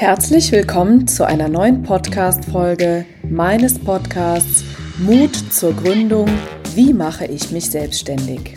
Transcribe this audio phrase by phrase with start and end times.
[0.00, 4.62] Herzlich willkommen zu einer neuen Podcast-Folge meines Podcasts
[4.98, 6.28] Mut zur Gründung.
[6.76, 8.56] Wie mache ich mich selbstständig?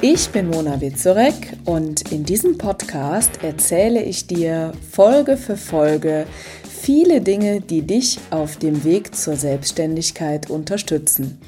[0.00, 6.24] Ich bin Mona Witzorek und in diesem Podcast erzähle ich dir Folge für Folge
[6.66, 11.42] viele Dinge, die dich auf dem Weg zur Selbstständigkeit unterstützen.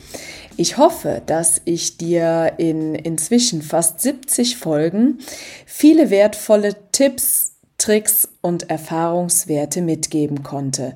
[0.59, 5.21] Ich hoffe, dass ich dir in inzwischen fast 70 Folgen
[5.65, 7.52] viele wertvolle Tipps,
[7.83, 10.95] Tricks und Erfahrungswerte mitgeben konnte.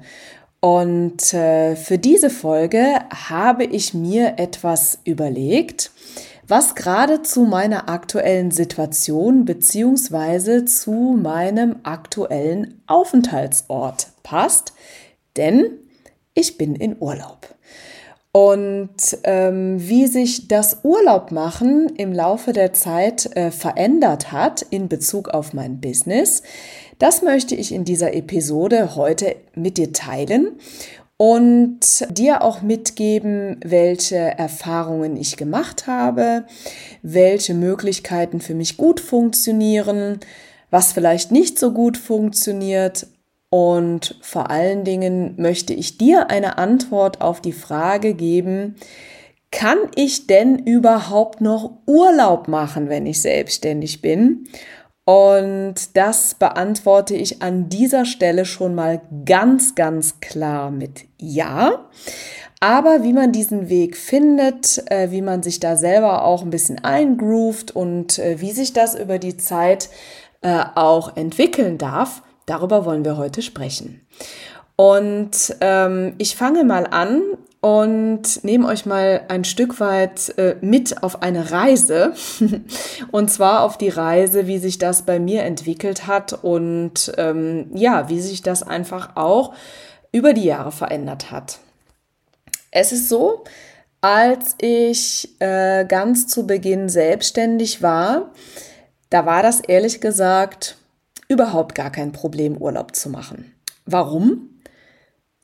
[0.61, 5.91] Und äh, für diese Folge habe ich mir etwas überlegt,
[6.47, 14.73] was gerade zu meiner aktuellen Situation beziehungsweise zu meinem aktuellen Aufenthaltsort passt,
[15.37, 15.71] denn
[16.35, 17.57] ich bin in Urlaub.
[18.37, 25.31] Und ähm, wie sich das Urlaubmachen im Laufe der Zeit äh, verändert hat in Bezug
[25.31, 26.43] auf mein Business,
[26.99, 30.59] das möchte ich in dieser Episode heute mit dir teilen
[31.17, 36.45] und dir auch mitgeben, welche Erfahrungen ich gemacht habe,
[37.03, 40.21] welche Möglichkeiten für mich gut funktionieren,
[40.71, 43.07] was vielleicht nicht so gut funktioniert
[43.49, 48.75] und vor allen Dingen möchte ich dir eine Antwort auf die Frage geben,
[49.51, 54.49] kann ich denn überhaupt noch Urlaub machen, wenn ich selbstständig bin?
[55.07, 61.87] Und das beantworte ich an dieser Stelle schon mal ganz, ganz klar mit Ja.
[62.61, 66.85] Aber wie man diesen Weg findet, äh, wie man sich da selber auch ein bisschen
[66.85, 69.89] eingroovt und äh, wie sich das über die Zeit
[70.43, 74.07] äh, auch entwickeln darf, Darüber wollen wir heute sprechen.
[74.77, 77.23] Und ähm, ich fange mal an
[77.67, 82.15] und nehme euch mal ein Stück weit äh, mit auf eine Reise.
[83.11, 88.09] und zwar auf die Reise, wie sich das bei mir entwickelt hat und ähm, ja,
[88.09, 89.53] wie sich das einfach auch
[90.13, 91.59] über die Jahre verändert hat.
[92.71, 93.43] Es ist so,
[94.01, 98.31] als ich äh, ganz zu Beginn selbstständig war,
[99.11, 100.77] da war das ehrlich gesagt
[101.27, 103.57] überhaupt gar kein Problem, Urlaub zu machen.
[103.87, 104.51] Warum?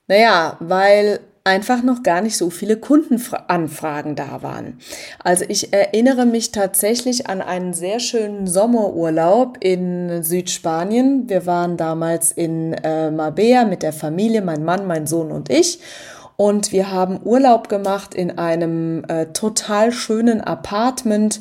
[0.06, 4.78] Naja, weil einfach noch gar nicht so viele Kundenanfragen da waren.
[5.18, 11.28] Also ich erinnere mich tatsächlich an einen sehr schönen Sommerurlaub in Südspanien.
[11.28, 15.80] Wir waren damals in äh, Marbella mit der Familie, mein Mann, mein Sohn und ich.
[16.36, 21.40] Und wir haben Urlaub gemacht in einem äh, total schönen Apartment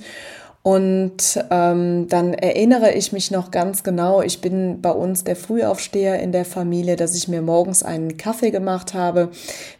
[0.63, 6.19] und ähm, dann erinnere ich mich noch ganz genau, ich bin bei uns der Frühaufsteher
[6.19, 9.31] in der Familie, dass ich mir morgens einen Kaffee gemacht habe,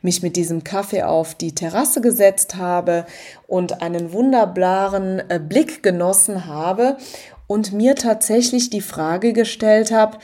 [0.02, 3.06] mich mit diesem Kaffee auf die Terrasse gesetzt habe
[3.46, 6.98] und einen wunderbaren äh, Blick genossen habe
[7.46, 10.18] und mir tatsächlich die Frage gestellt habe,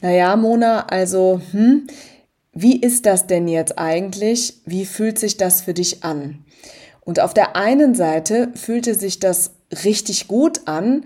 [0.00, 1.88] naja, Mona, also, hm,
[2.52, 4.60] wie ist das denn jetzt eigentlich?
[4.64, 6.44] Wie fühlt sich das für dich an?
[7.00, 9.52] Und auf der einen Seite fühlte sich das
[9.84, 11.04] richtig gut an,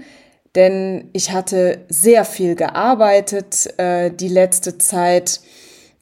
[0.55, 5.41] denn ich hatte sehr viel gearbeitet äh, die letzte Zeit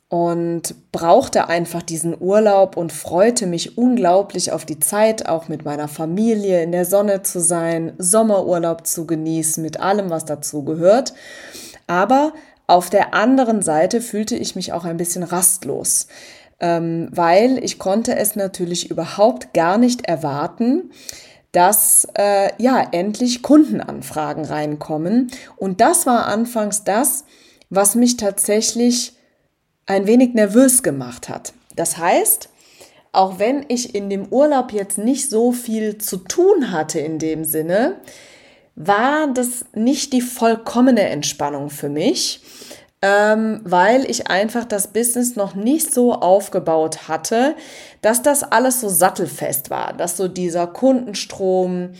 [0.09, 5.89] und brauchte einfach diesen Urlaub und freute mich unglaublich auf die Zeit, auch mit meiner
[5.89, 11.13] Familie in der Sonne zu sein, Sommerurlaub zu genießen, mit allem, was dazu gehört.
[11.89, 12.33] Aber
[12.69, 16.07] auf der anderen Seite fühlte ich mich auch ein bisschen rastlos,
[16.61, 20.91] ähm, weil ich konnte es natürlich überhaupt gar nicht erwarten,
[21.57, 25.31] dass äh, ja endlich Kundenanfragen reinkommen.
[25.57, 27.25] Und das war anfangs das,
[27.71, 29.15] was mich tatsächlich
[29.87, 31.55] ein wenig nervös gemacht hat.
[31.75, 32.51] Das heißt,
[33.13, 37.47] auch wenn ich in dem Urlaub jetzt nicht so viel zu tun hatte in dem
[37.47, 38.01] Sinne,
[38.75, 42.43] war das nicht die vollkommene Entspannung für mich,
[43.07, 47.55] ähm, weil ich einfach das Business noch nicht so aufgebaut hatte,
[48.03, 51.91] dass das alles so sattelfest war, dass so dieser Kundenstrom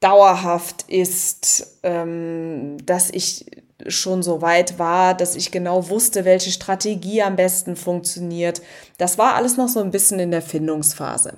[0.00, 3.44] dauerhaft ist, ähm, dass ich
[3.88, 8.62] schon so weit war, dass ich genau wusste, welche Strategie am besten funktioniert.
[8.96, 11.34] Das war alles noch so ein bisschen in der Findungsphase.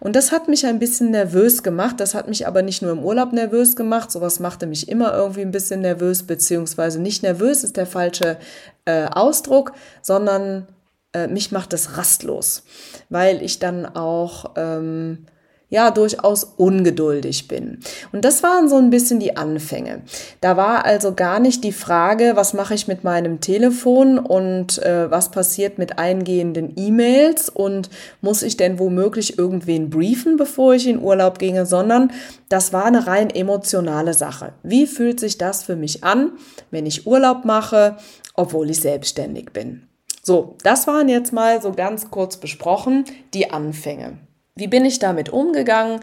[0.00, 2.00] Und das hat mich ein bisschen nervös gemacht.
[2.00, 4.10] Das hat mich aber nicht nur im Urlaub nervös gemacht.
[4.10, 8.38] Sowas machte mich immer irgendwie ein bisschen nervös, beziehungsweise nicht nervös ist der falsche
[8.86, 10.66] äh, Ausdruck, sondern
[11.12, 12.64] äh, mich macht es rastlos,
[13.10, 15.26] weil ich dann auch ähm,
[15.70, 17.78] ja durchaus ungeduldig bin.
[18.12, 20.02] Und das waren so ein bisschen die Anfänge.
[20.40, 25.10] Da war also gar nicht die Frage, was mache ich mit meinem Telefon und äh,
[25.10, 27.90] was passiert mit eingehenden E-Mails und
[28.20, 32.12] muss ich denn womöglich irgendwen briefen, bevor ich in Urlaub ginge, sondern
[32.48, 34.52] das war eine rein emotionale Sache.
[34.62, 36.32] Wie fühlt sich das für mich an,
[36.70, 37.96] wenn ich Urlaub mache,
[38.34, 39.88] obwohl ich selbstständig bin?
[40.22, 44.18] So, das waren jetzt mal so ganz kurz besprochen die Anfänge.
[44.56, 46.00] Wie bin ich damit umgegangen?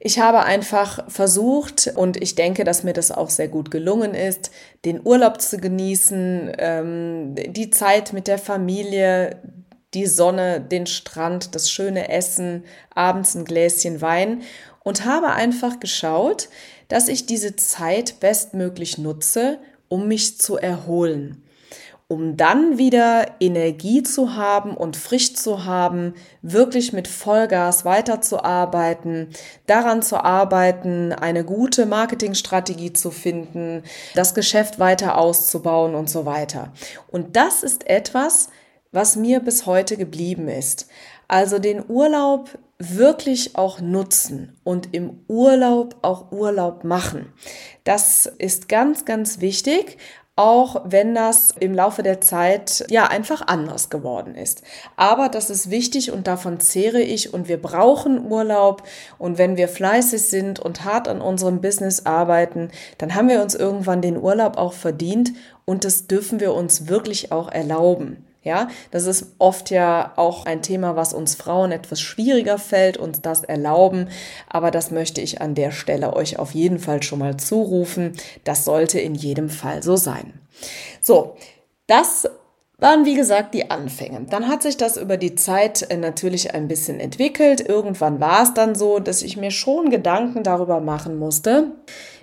[0.00, 4.50] Ich habe einfach versucht, und ich denke, dass mir das auch sehr gut gelungen ist,
[4.86, 9.40] den Urlaub zu genießen, ähm, die Zeit mit der Familie,
[9.92, 14.42] die Sonne, den Strand, das schöne Essen, abends ein Gläschen Wein
[14.82, 16.48] und habe einfach geschaut,
[16.88, 19.58] dass ich diese Zeit bestmöglich nutze,
[19.88, 21.44] um mich zu erholen
[22.12, 26.12] um dann wieder Energie zu haben und frisch zu haben,
[26.42, 29.30] wirklich mit Vollgas weiterzuarbeiten,
[29.66, 33.82] daran zu arbeiten, eine gute Marketingstrategie zu finden,
[34.14, 36.74] das Geschäft weiter auszubauen und so weiter.
[37.10, 38.50] Und das ist etwas,
[38.90, 40.88] was mir bis heute geblieben ist.
[41.28, 47.32] Also den Urlaub wirklich auch nutzen und im Urlaub auch Urlaub machen.
[47.84, 49.96] Das ist ganz, ganz wichtig
[50.42, 54.62] auch wenn das im Laufe der Zeit ja einfach anders geworden ist.
[54.96, 58.82] Aber das ist wichtig und davon zehre ich und wir brauchen Urlaub
[59.18, 63.54] und wenn wir fleißig sind und hart an unserem Business arbeiten, dann haben wir uns
[63.54, 65.32] irgendwann den Urlaub auch verdient
[65.64, 68.24] und das dürfen wir uns wirklich auch erlauben.
[68.44, 73.20] Ja, das ist oft ja auch ein Thema, was uns Frauen etwas schwieriger fällt, uns
[73.20, 74.08] das erlauben.
[74.48, 78.12] Aber das möchte ich an der Stelle euch auf jeden Fall schon mal zurufen.
[78.42, 80.32] Das sollte in jedem Fall so sein.
[81.00, 81.36] So,
[81.86, 82.28] das
[82.82, 84.26] waren wie gesagt die Anfänge.
[84.28, 87.60] Dann hat sich das über die Zeit äh, natürlich ein bisschen entwickelt.
[87.66, 91.70] Irgendwann war es dann so, dass ich mir schon Gedanken darüber machen musste,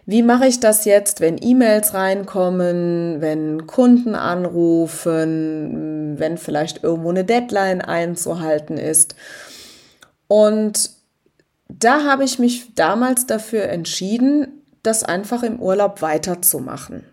[0.10, 7.24] wie mache ich das jetzt, wenn E-Mails reinkommen, wenn Kunden anrufen, wenn vielleicht irgendwo eine
[7.24, 9.14] Deadline einzuhalten ist?
[10.28, 10.90] Und
[11.68, 17.04] da habe ich mich damals dafür entschieden, das einfach im Urlaub weiterzumachen.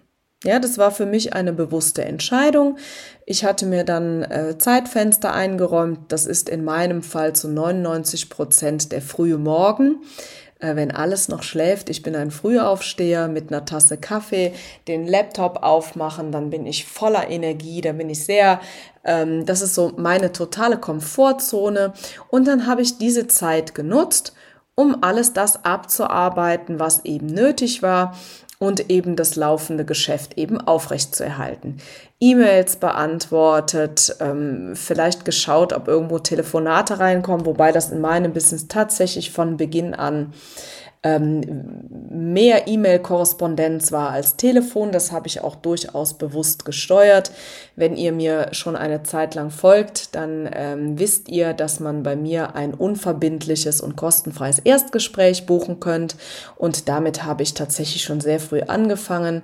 [0.43, 2.78] Ja, das war für mich eine bewusste Entscheidung.
[3.26, 5.98] Ich hatte mir dann äh, Zeitfenster eingeräumt.
[6.08, 9.96] Das ist in meinem Fall zu 99 Prozent der frühe Morgen
[10.58, 11.91] äh, wenn alles noch schläft.
[11.91, 14.55] Ich bin ein Frühaufsteher mit einer Tasse Kaffee,
[14.88, 18.61] den Laptop aufmachen, dann bin ich voller Energie, dann bin ich sehr,
[19.05, 21.93] ähm, das ist so meine totale Komfortzone.
[22.29, 24.35] Und dann habe ich diese Zeit genutzt,
[24.75, 28.14] um alles das abzuarbeiten, was eben nötig war
[28.58, 31.79] und eben das laufende Geschäft eben aufrechtzuerhalten.
[32.20, 39.31] E-Mails beantwortet, ähm, vielleicht geschaut, ob irgendwo Telefonate reinkommen, wobei das in meinem Business tatsächlich
[39.31, 40.32] von Beginn an
[42.11, 44.93] mehr E-Mail-Korrespondenz war als Telefon.
[44.93, 47.31] Das habe ich auch durchaus bewusst gesteuert.
[47.76, 52.17] Wenn ihr mir schon eine Zeit lang folgt, dann ähm, wisst ihr, dass man bei
[52.17, 56.17] mir ein unverbindliches und kostenfreies Erstgespräch buchen könnt.
[56.56, 59.43] Und damit habe ich tatsächlich schon sehr früh angefangen,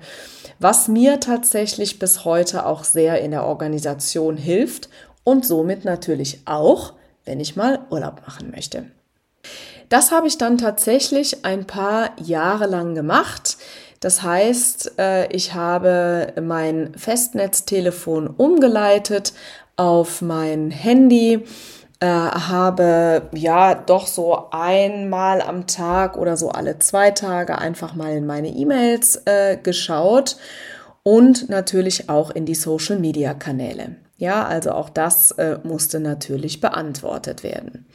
[0.59, 4.88] was mir tatsächlich bis heute auch sehr in der Organisation hilft
[5.25, 6.94] und somit natürlich auch,
[7.25, 8.87] wenn ich mal Urlaub machen möchte.
[9.92, 13.58] Das habe ich dann tatsächlich ein paar Jahre lang gemacht.
[14.00, 19.34] Das heißt, äh, ich habe mein Festnetztelefon umgeleitet
[19.76, 21.44] auf mein Handy,
[22.00, 28.16] äh, habe ja doch so einmal am Tag oder so alle zwei Tage einfach mal
[28.16, 30.38] in meine E-Mails äh, geschaut
[31.02, 33.96] und natürlich auch in die Social-Media-Kanäle.
[34.16, 35.34] Ja, also auch das
[35.64, 37.87] musste natürlich beantwortet werden.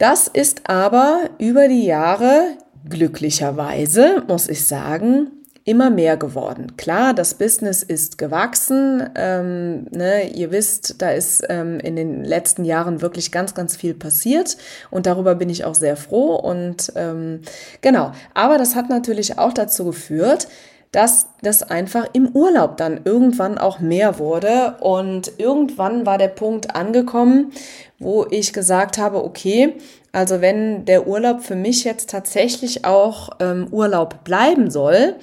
[0.00, 2.56] Das ist aber über die Jahre
[2.88, 5.30] glücklicherweise, muss ich sagen,
[5.64, 6.78] immer mehr geworden.
[6.78, 9.10] Klar, das Business ist gewachsen.
[9.14, 13.92] Ähm, ne, ihr wisst, da ist ähm, in den letzten Jahren wirklich ganz, ganz viel
[13.92, 14.56] passiert
[14.90, 16.34] und darüber bin ich auch sehr froh.
[16.34, 17.42] Und ähm,
[17.82, 20.48] genau, aber das hat natürlich auch dazu geführt,
[20.92, 24.76] dass das einfach im Urlaub dann irgendwann auch mehr wurde.
[24.80, 27.52] Und irgendwann war der Punkt angekommen,
[27.98, 29.74] wo ich gesagt habe, okay,
[30.12, 35.14] also wenn der Urlaub für mich jetzt tatsächlich auch ähm, Urlaub bleiben soll,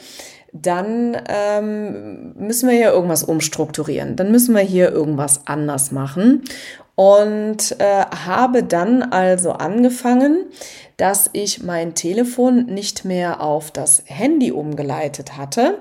[0.54, 4.16] dann ähm, müssen wir hier irgendwas umstrukturieren.
[4.16, 6.44] Dann müssen wir hier irgendwas anders machen.
[6.96, 10.46] Und äh, habe dann also angefangen,
[10.98, 15.78] dass ich mein Telefon nicht mehr auf das Handy umgeleitet hatte,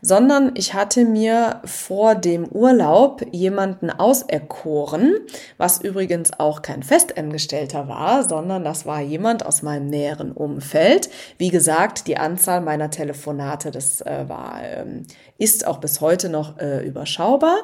[0.00, 5.16] sondern ich hatte mir vor dem Urlaub jemanden auserkoren,
[5.58, 11.10] was übrigens auch kein Festangestellter war, sondern das war jemand aus meinem näheren Umfeld.
[11.36, 15.02] Wie gesagt, die Anzahl meiner Telefonate, das äh, war, ähm,
[15.36, 17.56] ist auch bis heute noch äh, überschaubar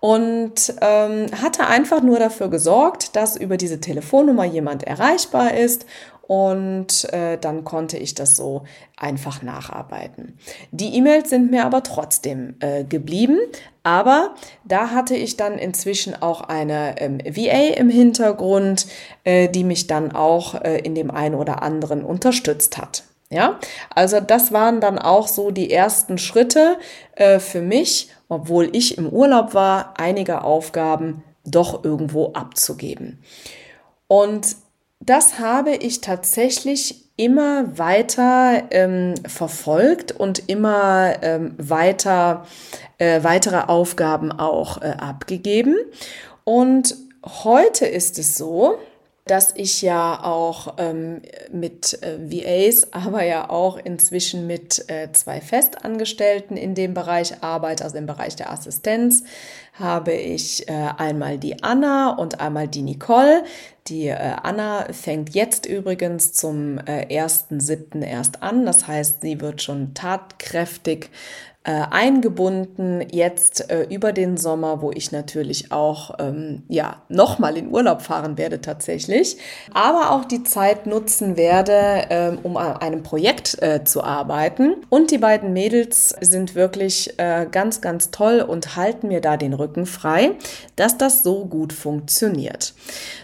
[0.00, 5.86] und ähm, hatte einfach nur dafür gesorgt, dass über diese Telefonnummer jemand erreichbar ist
[6.30, 8.62] und äh, dann konnte ich das so
[8.96, 10.38] einfach nacharbeiten.
[10.70, 13.36] Die E-Mails sind mir aber trotzdem äh, geblieben,
[13.82, 18.86] aber da hatte ich dann inzwischen auch eine ähm, VA im Hintergrund,
[19.24, 23.02] äh, die mich dann auch äh, in dem einen oder anderen unterstützt hat.
[23.28, 23.58] Ja,
[23.92, 26.78] also das waren dann auch so die ersten Schritte
[27.16, 33.20] äh, für mich, obwohl ich im Urlaub war, einige Aufgaben doch irgendwo abzugeben.
[34.06, 34.54] Und
[35.00, 42.46] das habe ich tatsächlich immer weiter ähm, verfolgt und immer ähm, weiter
[42.98, 45.76] äh, weitere Aufgaben auch äh, abgegeben.
[46.44, 48.78] Und heute ist es so,
[49.30, 51.22] dass ich ja auch ähm,
[51.52, 57.84] mit äh, VAs, aber ja auch inzwischen mit äh, zwei Festangestellten in dem Bereich arbeite,
[57.84, 59.22] also im Bereich der Assistenz,
[59.74, 63.44] habe ich äh, einmal die Anna und einmal die Nicole.
[63.86, 68.04] Die äh, Anna fängt jetzt übrigens zum äh, 1.7.
[68.04, 68.66] erst an.
[68.66, 71.08] Das heißt, sie wird schon tatkräftig
[71.62, 77.70] äh, eingebunden jetzt äh, über den Sommer, wo ich natürlich auch ähm, ja nochmal in
[77.70, 79.36] Urlaub fahren werde tatsächlich,
[79.74, 84.76] aber auch die Zeit nutzen werde, ähm, um an einem Projekt äh, zu arbeiten.
[84.88, 89.52] Und die beiden Mädels sind wirklich äh, ganz, ganz toll und halten mir da den
[89.52, 90.30] Rücken frei,
[90.76, 92.72] dass das so gut funktioniert.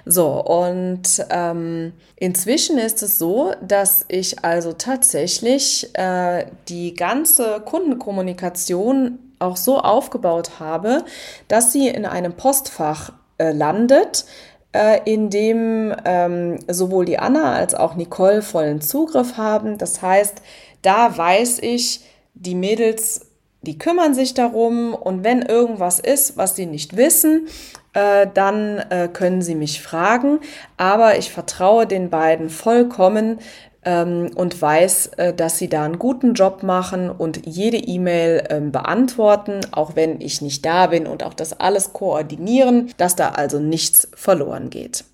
[0.05, 8.26] So und ähm, inzwischen ist es so, dass ich also tatsächlich äh, die ganze Kundenkommunikation
[8.27, 11.05] Kommunikation auch so aufgebaut habe,
[11.47, 14.25] dass sie in einem Postfach äh, landet,
[14.73, 19.79] äh, in dem ähm, sowohl die Anna als auch Nicole vollen Zugriff haben.
[19.79, 20.43] Das heißt,
[20.83, 22.01] da weiß ich,
[22.35, 23.27] die Mädels,
[23.63, 27.47] die kümmern sich darum und wenn irgendwas ist, was sie nicht wissen,
[27.93, 30.41] äh, dann äh, können sie mich fragen.
[30.77, 33.39] Aber ich vertraue den beiden vollkommen,
[33.87, 38.73] ähm, und weiß, äh, dass sie da einen guten Job machen und jede E-Mail ähm,
[38.73, 43.59] beantworten, auch wenn ich nicht da bin und auch das alles koordinieren, dass da also
[43.59, 45.05] nichts verloren geht.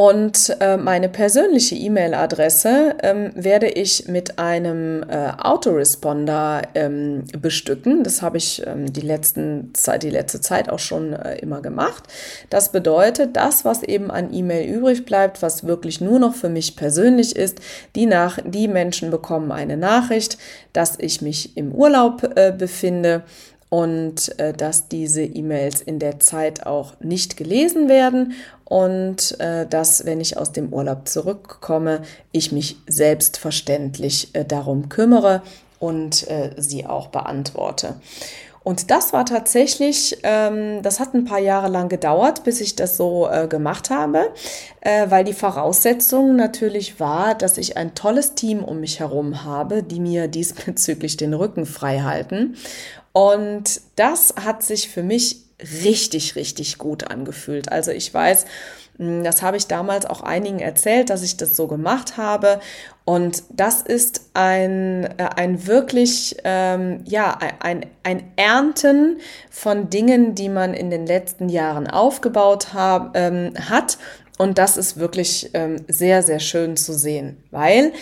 [0.00, 8.04] Und äh, meine persönliche E-Mail-Adresse ähm, werde ich mit einem äh, Autoresponder ähm, bestücken.
[8.04, 12.04] Das habe ich ähm, die, letzten Zeit, die letzte Zeit auch schon äh, immer gemacht.
[12.48, 16.76] Das bedeutet, das, was eben an E-Mail übrig bleibt, was wirklich nur noch für mich
[16.76, 17.58] persönlich ist,
[17.96, 20.38] die, nach, die Menschen bekommen eine Nachricht,
[20.72, 23.24] dass ich mich im Urlaub äh, befinde
[23.70, 28.32] und äh, dass diese E-Mails in der Zeit auch nicht gelesen werden
[28.68, 35.42] und äh, dass, wenn ich aus dem Urlaub zurückkomme, ich mich selbstverständlich äh, darum kümmere
[35.78, 37.94] und äh, sie auch beantworte.
[38.64, 42.98] Und das war tatsächlich, ähm, das hat ein paar Jahre lang gedauert, bis ich das
[42.98, 44.34] so äh, gemacht habe,
[44.82, 49.82] äh, weil die Voraussetzung natürlich war, dass ich ein tolles Team um mich herum habe,
[49.82, 52.56] die mir diesbezüglich den Rücken frei halten.
[53.12, 57.70] Und das hat sich für mich richtig, richtig gut angefühlt.
[57.72, 58.46] Also ich weiß,
[58.98, 62.60] hm, das habe ich damals auch einigen erzählt, dass ich das so gemacht habe.
[63.04, 69.18] Und das ist ein, äh, ein wirklich, ähm, ja, ein, ein Ernten
[69.50, 73.98] von Dingen, die man in den letzten Jahren aufgebaut hab, ähm, hat.
[74.38, 77.92] Und das ist wirklich ähm, sehr, sehr schön zu sehen, weil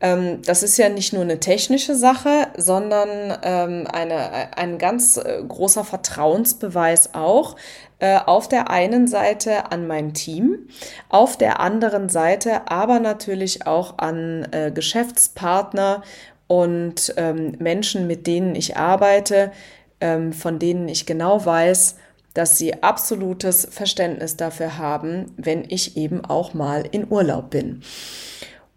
[0.00, 5.42] ähm, das ist ja nicht nur eine technische Sache, sondern ähm, eine, ein ganz äh,
[5.46, 7.56] großer Vertrauensbeweis auch
[8.00, 10.68] äh, auf der einen Seite an mein Team,
[11.08, 16.02] auf der anderen Seite aber natürlich auch an äh, Geschäftspartner
[16.48, 19.52] und ähm, Menschen, mit denen ich arbeite,
[20.00, 21.96] ähm, von denen ich genau weiß,
[22.34, 27.82] dass sie absolutes Verständnis dafür haben, wenn ich eben auch mal in Urlaub bin.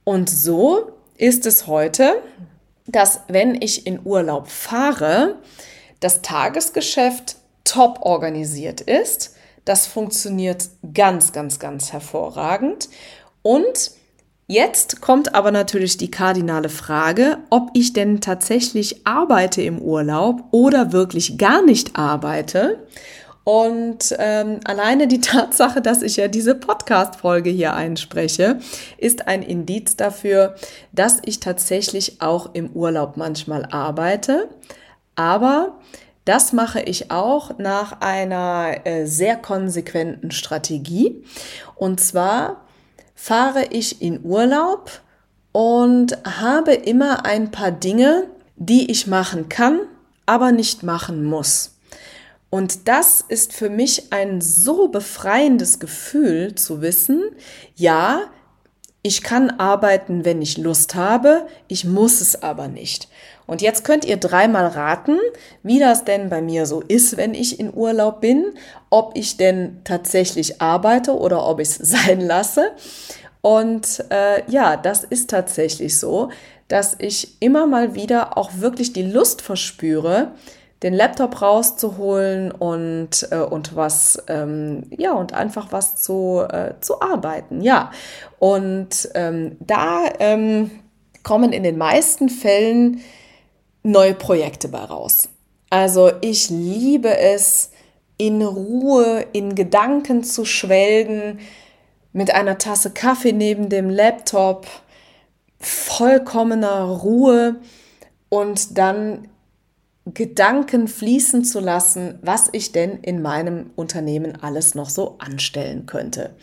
[0.04, 2.22] Und so ist es heute,
[2.86, 5.36] dass wenn ich in Urlaub fahre,
[6.00, 9.36] das Tagesgeschäft top organisiert ist.
[9.66, 12.90] Das funktioniert ganz, ganz, ganz hervorragend.
[13.42, 13.92] Und
[14.48, 20.94] jetzt kommt aber natürlich die kardinale Frage, ob ich denn tatsächlich arbeite im Urlaub oder
[20.94, 22.88] wirklich gar nicht arbeite.
[23.48, 28.60] Und ähm, alleine die Tatsache, dass ich ja diese Podcast-Folge hier einspreche,
[28.98, 30.56] ist ein Indiz dafür,
[30.92, 34.50] dass ich tatsächlich auch im Urlaub manchmal arbeite.
[35.16, 35.78] Aber
[36.26, 41.24] das mache ich auch nach einer äh, sehr konsequenten Strategie.
[41.76, 42.66] Und zwar
[43.16, 44.92] fahre ich in Urlaub
[45.54, 48.26] und habe immer ein paar Dinge,
[48.58, 49.80] die ich machen kann,
[50.26, 51.77] aber nicht machen muss.
[52.58, 57.22] Und das ist für mich ein so befreiendes Gefühl zu wissen,
[57.76, 58.22] ja,
[59.04, 63.10] ich kann arbeiten, wenn ich Lust habe, ich muss es aber nicht.
[63.46, 65.20] Und jetzt könnt ihr dreimal raten,
[65.62, 68.46] wie das denn bei mir so ist, wenn ich in Urlaub bin,
[68.90, 72.72] ob ich denn tatsächlich arbeite oder ob ich es sein lasse.
[73.42, 76.30] Und äh, ja, das ist tatsächlich so,
[76.70, 80.32] dass ich immer mal wieder auch wirklich die Lust verspüre,
[80.84, 87.02] den Laptop rauszuholen und, äh, und was, ähm, ja, und einfach was zu, äh, zu
[87.02, 87.92] arbeiten, ja.
[88.40, 90.72] Und ähm, da ähm,
[91.24, 93.02] kommen in den meisten Fällen
[93.84, 95.30] neue Projekte bei raus.
[95.70, 97.72] Also ich liebe es,
[98.18, 101.40] in Ruhe, in Gedanken zu schwelgen,
[102.14, 104.66] mit einer Tasse Kaffee neben dem Laptop,
[105.60, 107.58] vollkommener Ruhe
[108.30, 109.28] und dann
[110.14, 116.36] Gedanken fließen zu lassen, was ich denn in meinem Unternehmen alles noch so anstellen könnte.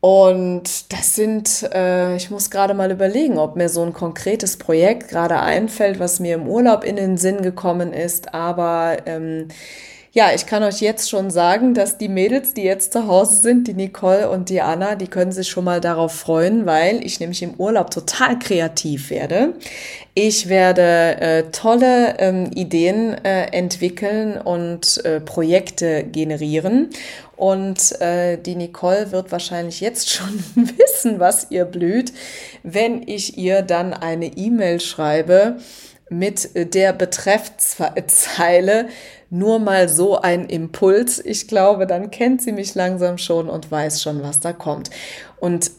[0.00, 5.08] Und das sind, äh, ich muss gerade mal überlegen, ob mir so ein konkretes Projekt
[5.08, 8.32] gerade einfällt, was mir im Urlaub in den Sinn gekommen ist.
[8.32, 9.48] Aber ähm,
[10.12, 13.68] ja, ich kann euch jetzt schon sagen, dass die Mädels, die jetzt zu Hause sind,
[13.68, 17.42] die Nicole und die Anna, die können sich schon mal darauf freuen, weil ich nämlich
[17.42, 19.52] im Urlaub total kreativ werde.
[20.14, 26.88] Ich werde äh, tolle ähm, Ideen äh, entwickeln und äh, Projekte generieren.
[27.36, 32.14] Und äh, die Nicole wird wahrscheinlich jetzt schon wissen, was ihr blüht,
[32.62, 35.58] wenn ich ihr dann eine E-Mail schreibe
[36.10, 38.88] mit der Betreffzeile
[39.30, 41.18] nur mal so ein Impuls.
[41.24, 44.90] Ich glaube, dann kennt sie mich langsam schon und weiß schon, was da kommt.
[45.38, 45.70] Und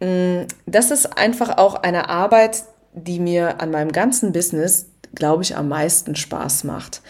[0.00, 5.42] mh, mm, das ist einfach auch eine Arbeit, die mir an meinem ganzen Business, glaube
[5.42, 7.02] ich, am meisten Spaß macht.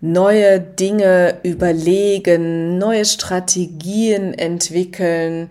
[0.00, 5.50] Neue Dinge überlegen, neue Strategien entwickeln,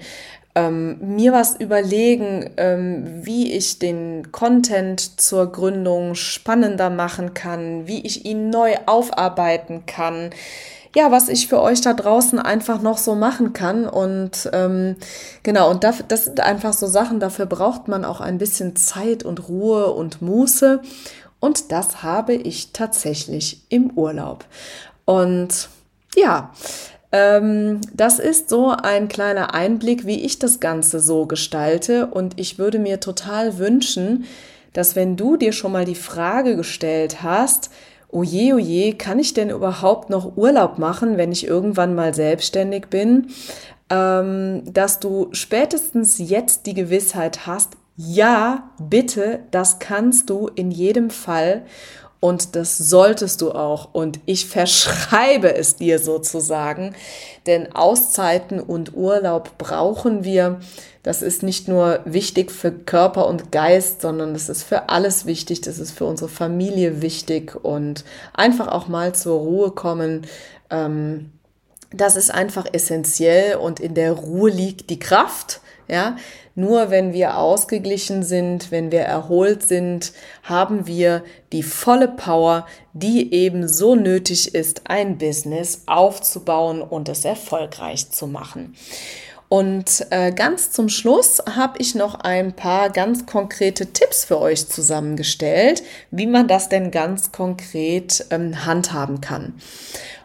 [0.56, 8.06] ähm, mir was überlegen, ähm, wie ich den Content zur Gründung spannender machen kann, wie
[8.06, 10.30] ich ihn neu aufarbeiten kann.
[10.96, 13.88] Ja, was ich für euch da draußen einfach noch so machen kann.
[13.88, 14.96] Und ähm,
[15.42, 19.24] genau, und das, das sind einfach so Sachen, dafür braucht man auch ein bisschen Zeit
[19.24, 20.82] und Ruhe und Muße.
[21.39, 24.46] Und das habe ich tatsächlich im Urlaub.
[25.06, 25.68] Und
[26.16, 26.52] ja,
[27.13, 32.08] ähm, das ist so ein kleiner Einblick, wie ich das Ganze so gestalte.
[32.08, 34.26] Und ich würde mir total wünschen,
[34.73, 37.69] dass wenn du dir schon mal die Frage gestellt hast,
[38.10, 43.28] oje, oje, kann ich denn überhaupt noch Urlaub machen, wenn ich irgendwann mal selbstständig bin,
[43.91, 51.12] ähm, dass du spätestens jetzt die Gewissheit hast, ja, bitte, das kannst du in jedem
[51.12, 51.62] Fall.
[52.24, 53.90] Und das solltest du auch.
[53.92, 56.96] Und ich verschreibe es dir sozusagen.
[57.48, 60.62] Denn Auszeiten und Urlaub brauchen wir.
[61.04, 65.60] Das ist nicht nur wichtig für Körper und Geist, sondern das ist für alles wichtig.
[65.60, 67.58] Das ist für unsere Familie wichtig.
[67.62, 70.26] Und einfach auch mal zur Ruhe kommen.
[70.70, 71.30] Ähm,
[71.92, 73.58] das ist einfach essentiell.
[73.58, 75.60] Und in der Ruhe liegt die Kraft.
[75.90, 76.16] Ja,
[76.56, 80.13] nur wenn wir ausgeglichen sind, wenn wir erholt sind,
[80.44, 87.26] haben wir die volle Power, die eben so nötig ist, ein Business aufzubauen und es
[87.26, 88.76] erfolgreich zu machen.
[89.50, 94.68] Und äh, ganz zum Schluss habe ich noch ein paar ganz konkrete Tipps für euch
[94.68, 99.54] zusammengestellt, wie man das denn ganz konkret ähm, handhaben kann.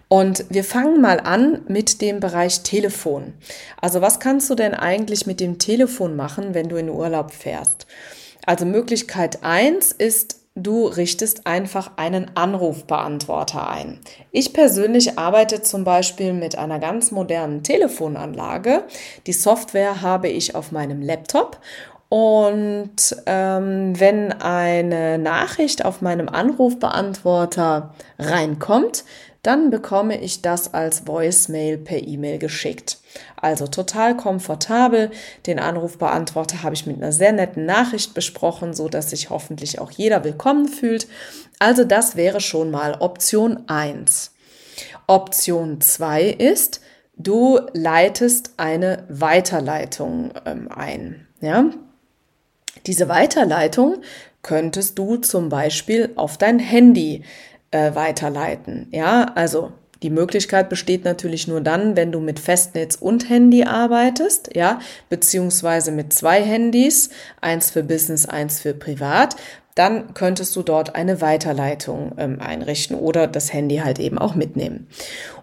[0.09, 3.35] Und wir fangen mal an mit dem Bereich Telefon.
[3.81, 7.87] Also was kannst du denn eigentlich mit dem Telefon machen, wenn du in Urlaub fährst?
[8.47, 14.01] Also Möglichkeit eins ist, du richtest einfach einen Anrufbeantworter ein.
[14.33, 18.85] Ich persönlich arbeite zum Beispiel mit einer ganz modernen Telefonanlage.
[19.27, 21.61] Die Software habe ich auf meinem Laptop
[22.09, 29.05] und ähm, wenn eine Nachricht auf meinem Anrufbeantworter reinkommt,
[29.42, 32.98] dann bekomme ich das als Voicemail per E-Mail geschickt.
[33.37, 35.11] Also total komfortabel.
[35.46, 39.90] Den Anrufbeantworter habe ich mit einer sehr netten Nachricht besprochen, so dass sich hoffentlich auch
[39.90, 41.07] jeder willkommen fühlt.
[41.59, 44.33] Also das wäre schon mal Option 1.
[45.07, 46.81] Option 2 ist,
[47.16, 51.27] du leitest eine Weiterleitung ähm, ein.
[51.40, 51.70] Ja?
[52.87, 54.03] Diese Weiterleitung
[54.42, 57.24] könntest du zum Beispiel auf dein Handy
[57.70, 58.88] äh, weiterleiten.
[58.90, 64.54] Ja, also die Möglichkeit besteht natürlich nur dann, wenn du mit Festnetz und Handy arbeitest,
[64.54, 64.78] ja,
[65.09, 69.35] beziehungsweise mit zwei Handys, eins für Business, eins für Privat.
[69.74, 74.88] Dann könntest du dort eine Weiterleitung ähm, einrichten oder das Handy halt eben auch mitnehmen.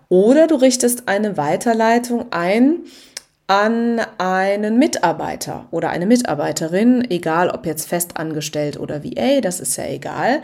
[0.09, 2.79] Oder du richtest eine Weiterleitung ein
[3.47, 9.85] an einen Mitarbeiter oder eine Mitarbeiterin, egal ob jetzt festangestellt oder VA, das ist ja
[9.85, 10.41] egal,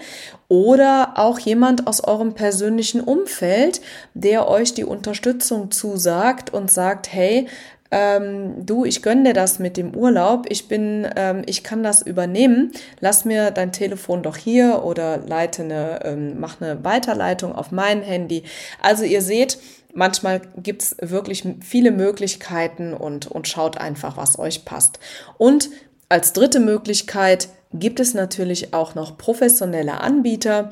[0.48, 3.82] oder auch jemand aus eurem persönlichen Umfeld,
[4.14, 7.48] der euch die Unterstützung zusagt und sagt, hey,
[7.92, 12.02] ähm, du, ich gönne dir das mit dem Urlaub, ich bin, ähm, ich kann das
[12.02, 17.72] übernehmen, lass mir dein Telefon doch hier oder leite eine, ähm, mach eine Weiterleitung auf
[17.72, 18.44] mein Handy.
[18.82, 19.58] Also ihr seht,
[19.94, 25.00] Manchmal gibt es wirklich viele Möglichkeiten und, und schaut einfach, was euch passt.
[25.38, 25.70] Und
[26.10, 30.72] als dritte Möglichkeit gibt es natürlich auch noch professionelle Anbieter,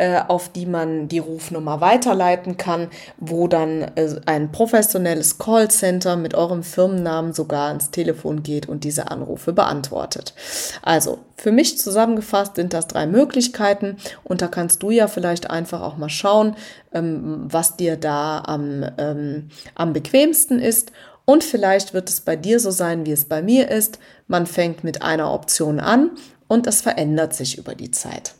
[0.00, 6.34] äh, auf die man die Rufnummer weiterleiten kann, wo dann äh, ein professionelles Callcenter mit
[6.34, 10.32] eurem Firmennamen sogar ans Telefon geht und diese Anrufe beantwortet.
[10.80, 15.82] Also für mich zusammengefasst sind das drei Möglichkeiten und da kannst du ja vielleicht einfach
[15.82, 16.56] auch mal schauen,
[16.94, 20.92] ähm, was dir da am, ähm, am bequemsten ist
[21.26, 23.98] und vielleicht wird es bei dir so sein, wie es bei mir ist.
[24.26, 26.12] Man fängt mit einer Option an
[26.50, 28.34] und es verändert sich über die Zeit.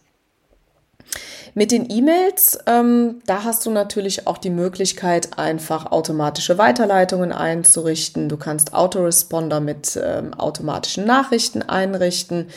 [1.54, 8.28] Mit den E-Mails, ähm, da hast du natürlich auch die Möglichkeit, einfach automatische Weiterleitungen einzurichten.
[8.28, 12.48] Du kannst Autoresponder mit ähm, automatischen Nachrichten einrichten.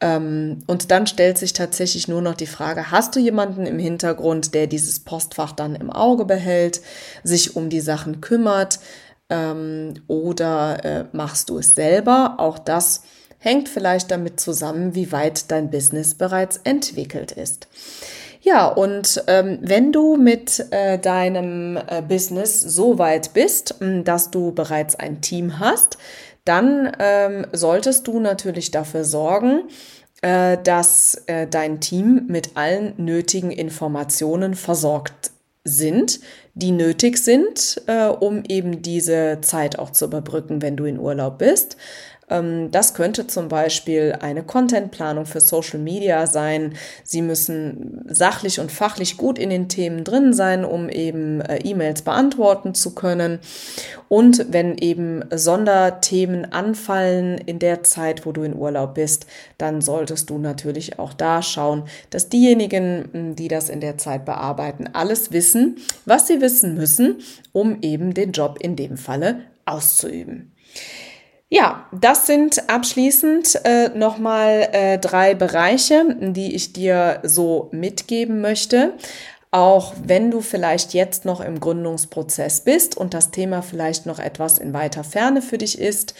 [0.00, 4.54] Ähm, und dann stellt sich tatsächlich nur noch die Frage, hast du jemanden im Hintergrund,
[4.54, 6.82] der dieses Postfach dann im Auge behält,
[7.24, 8.78] sich um die Sachen kümmert
[9.28, 12.36] ähm, oder äh, machst du es selber?
[12.38, 13.02] Auch das
[13.44, 17.68] hängt vielleicht damit zusammen, wie weit dein Business bereits entwickelt ist.
[18.40, 24.52] Ja, und ähm, wenn du mit äh, deinem äh, Business so weit bist, dass du
[24.52, 25.98] bereits ein Team hast,
[26.44, 29.62] dann ähm, solltest du natürlich dafür sorgen,
[30.20, 35.30] äh, dass äh, dein Team mit allen nötigen Informationen versorgt
[35.64, 36.20] sind,
[36.52, 41.38] die nötig sind, äh, um eben diese Zeit auch zu überbrücken, wenn du in Urlaub
[41.38, 41.78] bist.
[42.30, 46.74] Ähm, das könnte zum Beispiel eine Contentplanung für Social Media sein.
[47.02, 52.02] Sie müssen sachlich und fachlich gut in den Themen drin sein, um eben äh, E-Mails
[52.02, 53.38] beantworten zu können.
[54.08, 59.26] Und wenn eben Sonderthemen anfallen in der Zeit, wo du in Urlaub bist,
[59.58, 64.88] dann solltest du natürlich auch da schauen, dass diejenigen, die das in der Zeit bearbeiten,
[64.92, 67.20] alles wissen, was sie wissen müssen,
[67.52, 70.52] um eben den Job in dem Falle auszuüben.
[71.50, 78.94] Ja, das sind abschließend äh, nochmal äh, drei Bereiche, die ich dir so mitgeben möchte.
[79.54, 84.58] Auch wenn du vielleicht jetzt noch im Gründungsprozess bist und das Thema vielleicht noch etwas
[84.58, 86.16] in weiter Ferne für dich ist,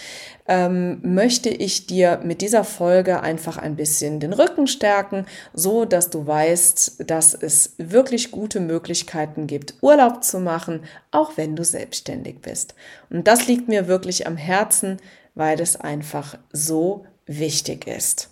[0.46, 6.10] ähm, möchte ich dir mit dieser Folge einfach ein bisschen den Rücken stärken, so dass
[6.10, 12.40] du weißt, dass es wirklich gute Möglichkeiten gibt, Urlaub zu machen, auch wenn du selbstständig
[12.40, 12.76] bist.
[13.10, 14.98] Und das liegt mir wirklich am Herzen,
[15.34, 18.28] weil es einfach so wichtig ist.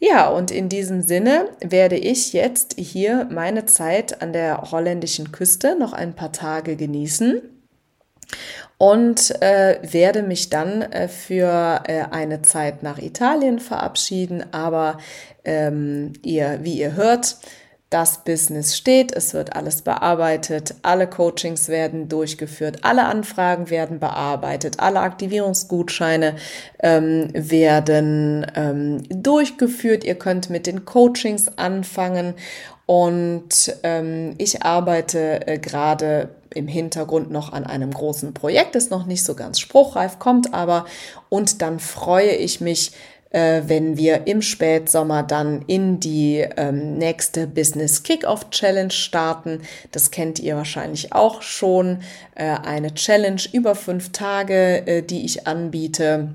[0.00, 5.76] Ja, und in diesem Sinne werde ich jetzt hier meine Zeit an der holländischen Küste
[5.76, 7.42] noch ein paar Tage genießen
[8.78, 14.44] und äh, werde mich dann äh, für äh, eine Zeit nach Italien verabschieden.
[14.52, 14.98] Aber
[15.44, 17.38] ähm, ihr, wie ihr hört,
[17.90, 24.78] das Business steht, es wird alles bearbeitet, alle Coachings werden durchgeführt, alle Anfragen werden bearbeitet,
[24.78, 26.36] alle Aktivierungsgutscheine
[26.80, 30.04] ähm, werden ähm, durchgeführt.
[30.04, 32.34] Ihr könnt mit den Coachings anfangen
[32.84, 39.06] und ähm, ich arbeite äh, gerade im Hintergrund noch an einem großen Projekt, ist noch
[39.06, 40.84] nicht so ganz spruchreif, kommt aber
[41.30, 42.92] und dann freue ich mich,
[43.30, 49.60] äh, wenn wir im Spätsommer dann in die ähm, nächste Business Kickoff Challenge starten.
[49.92, 52.00] Das kennt ihr wahrscheinlich auch schon.
[52.34, 56.34] Äh, eine Challenge über fünf Tage, äh, die ich anbiete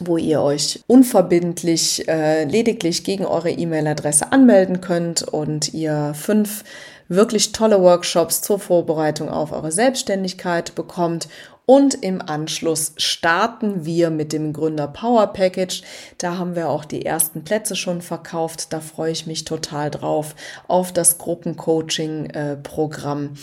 [0.00, 6.64] wo ihr euch unverbindlich äh, lediglich gegen eure E-Mail-Adresse anmelden könnt und ihr fünf
[7.08, 11.28] wirklich tolle Workshops zur Vorbereitung auf eure Selbstständigkeit bekommt
[11.64, 15.82] und im Anschluss starten wir mit dem Gründer Power Package.
[16.18, 18.72] Da haben wir auch die ersten Plätze schon verkauft.
[18.72, 20.34] Da freue ich mich total drauf
[20.66, 23.34] auf das Gruppencoaching-Programm.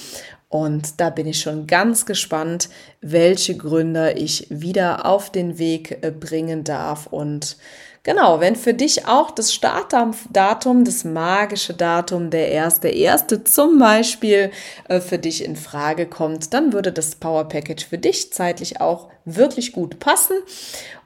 [0.49, 2.69] Und da bin ich schon ganz gespannt,
[3.01, 7.05] welche Gründer ich wieder auf den Weg äh, bringen darf.
[7.05, 7.57] Und
[8.03, 14.51] genau, wenn für dich auch das Startdatum, das magische Datum, der erste, erste zum Beispiel
[14.87, 19.09] äh, für dich in Frage kommt, dann würde das Power Package für dich zeitlich auch
[19.25, 20.35] wirklich gut passen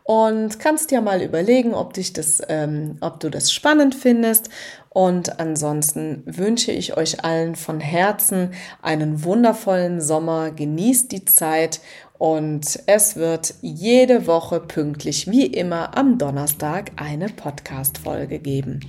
[0.03, 4.49] und kannst ja mal überlegen, ob dich das, ähm, ob du das spannend findest.
[4.89, 10.51] Und ansonsten wünsche ich euch allen von Herzen einen wundervollen Sommer.
[10.51, 11.79] Genießt die Zeit
[12.23, 18.79] und es wird jede Woche pünktlich wie immer am Donnerstag eine Podcast-Folge geben.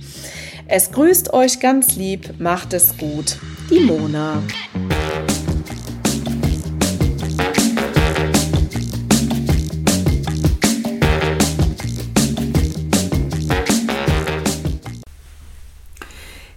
[0.69, 3.37] Es grüßt euch ganz lieb, macht es gut,
[3.69, 4.41] die Mona.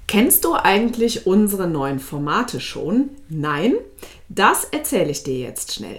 [0.07, 3.11] Kennst du eigentlich unsere neuen Formate schon?
[3.29, 3.75] Nein?
[4.29, 5.99] Das erzähle ich dir jetzt schnell.